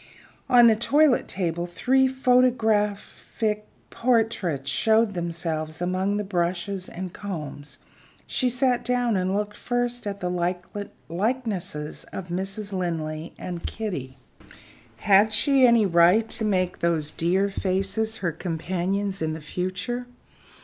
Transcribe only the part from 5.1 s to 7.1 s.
themselves among the brushes